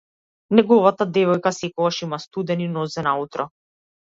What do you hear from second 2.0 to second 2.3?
има